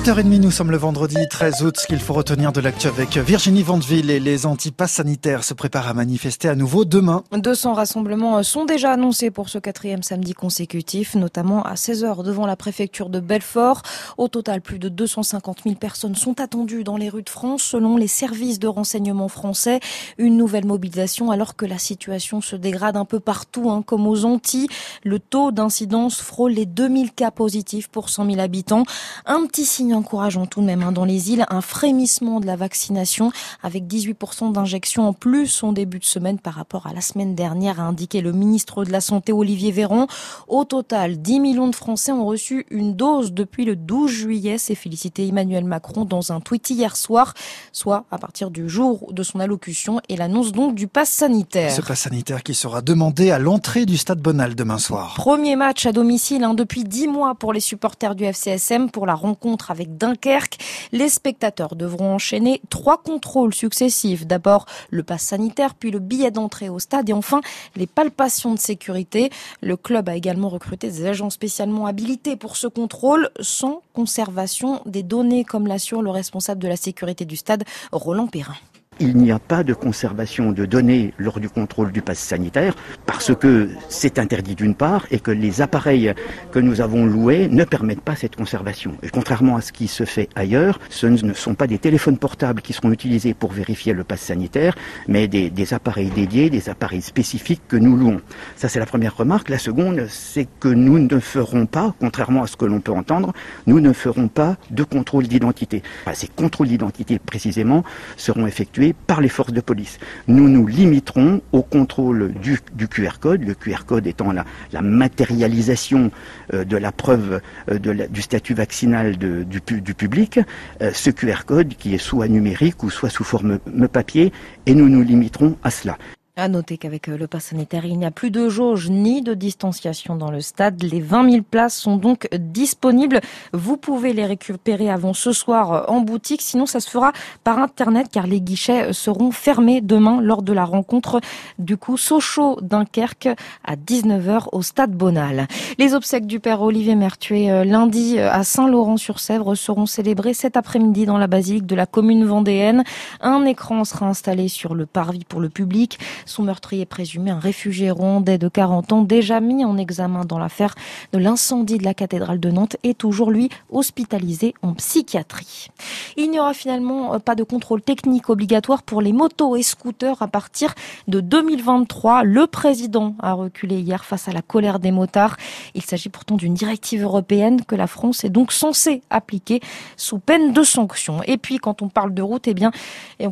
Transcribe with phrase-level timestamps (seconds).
[0.00, 1.76] 8h30, nous sommes le vendredi 13 août.
[1.78, 5.88] Ce qu'il faut retenir de l'actu avec Virginie Vandeville et les antipasses sanitaires se préparent
[5.88, 7.22] à manifester à nouveau demain.
[7.32, 12.56] 200 rassemblements sont déjà annoncés pour ce quatrième samedi consécutif, notamment à 16h devant la
[12.56, 13.82] préfecture de Belfort.
[14.16, 17.98] Au total, plus de 250 000 personnes sont attendues dans les rues de France selon
[17.98, 19.80] les services de renseignement français.
[20.16, 24.24] Une nouvelle mobilisation alors que la situation se dégrade un peu partout, hein, comme aux
[24.24, 24.68] Antilles.
[25.04, 28.84] Le taux d'incidence frôle les 2000 cas positifs pour 100 000 habitants.
[29.26, 32.56] Un petit signe encourageant tout de même hein, dans les îles, un frémissement de la
[32.56, 37.34] vaccination avec 18% d'injections en plus en début de semaine par rapport à la semaine
[37.34, 40.06] dernière, a indiqué le ministre de la Santé Olivier Véran.
[40.48, 44.74] Au total, 10 millions de Français ont reçu une dose depuis le 12 juillet, s'est
[44.74, 47.34] félicité Emmanuel Macron dans un tweet hier soir,
[47.72, 51.72] soit à partir du jour de son allocution et l'annonce donc du pass sanitaire.
[51.72, 55.14] Ce pass sanitaire qui sera demandé à l'entrée du stade Bonal demain soir.
[55.14, 59.14] Premier match à domicile hein, depuis 10 mois pour les supporters du FCSM pour la
[59.14, 60.58] rencontre avec Dunkerque.
[60.92, 64.26] Les spectateurs devront enchaîner trois contrôles successifs.
[64.26, 67.40] D'abord le pass sanitaire, puis le billet d'entrée au stade et enfin
[67.76, 69.30] les palpations de sécurité.
[69.60, 75.02] Le club a également recruté des agents spécialement habilités pour ce contrôle sans conservation des
[75.02, 78.56] données, comme l'assure le responsable de la sécurité du stade, Roland Perrin
[79.00, 82.74] il n'y a pas de conservation de données lors du contrôle du pass sanitaire
[83.06, 86.12] parce que c'est interdit d'une part et que les appareils
[86.52, 88.92] que nous avons loués ne permettent pas cette conservation.
[89.02, 92.60] Et contrairement à ce qui se fait ailleurs, ce ne sont pas des téléphones portables
[92.60, 94.74] qui seront utilisés pour vérifier le pass sanitaire,
[95.08, 98.20] mais des, des appareils dédiés, des appareils spécifiques que nous louons.
[98.56, 99.48] Ça c'est la première remarque.
[99.48, 103.32] La seconde, c'est que nous ne ferons pas, contrairement à ce que l'on peut entendre,
[103.66, 105.82] nous ne ferons pas de contrôle d'identité.
[106.12, 107.82] ces contrôles d'identité précisément
[108.16, 109.98] seront effectués par les forces de police.
[110.28, 114.44] Nous nous limiterons au contrôle du, QR code, le QR code étant la,
[114.82, 116.10] matérialisation
[116.54, 120.40] euh, de la preuve euh, du statut vaccinal du, public,
[120.82, 123.58] euh, ce QR code qui est soit numérique ou soit sous forme
[123.92, 124.32] papier,
[124.66, 125.96] et nous nous limiterons à cela.
[126.40, 129.34] À noter qu'avec euh, le pass sanitaire, il n'y a plus de jauge ni de
[129.34, 130.82] distanciation dans le stade.
[130.82, 133.20] Les 20 000 places sont donc disponibles.
[133.52, 136.40] Vous pouvez les récupérer avant ce soir euh, en boutique.
[136.40, 137.12] Sinon, ça se fera
[137.44, 141.20] par Internet car les guichets euh, seront fermés demain lors de la rencontre
[141.58, 143.28] du coup Sochaux-Dunkerque
[143.62, 145.46] à 19h au stade Bonal.
[145.76, 151.26] Les obsèques du père Olivier Mertué lundi à Saint-Laurent-sur-Sèvre seront célébrées cet après-midi dans la
[151.26, 152.82] basilique de la commune vendéenne.
[153.20, 155.98] Un écran sera installé sur le parvis pour le public.
[156.30, 160.76] Son meurtrier présumé, un réfugié rwandais de 40 ans, déjà mis en examen dans l'affaire
[161.12, 165.70] de l'incendie de la cathédrale de Nantes, est toujours, lui, hospitalisé en psychiatrie.
[166.16, 170.22] Il n'y aura finalement euh, pas de contrôle technique obligatoire pour les motos et scooters
[170.22, 170.72] à partir
[171.08, 172.22] de 2023.
[172.22, 175.36] Le président a reculé hier face à la colère des motards.
[175.74, 179.60] Il s'agit pourtant d'une directive européenne que la France est donc censée appliquer
[179.96, 181.24] sous peine de sanctions.
[181.24, 182.70] Et puis, quand on parle de route, eh bien,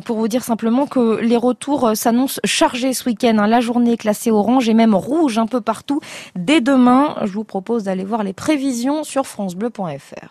[0.03, 3.37] pour vous dire simplement que les retours euh, s'annoncent chargés ce week-end.
[3.37, 3.47] Hein.
[3.47, 5.99] La journée est classée orange et même rouge un peu partout.
[6.35, 10.27] Dès demain, je vous propose d'aller voir les prévisions sur francebleu.fr.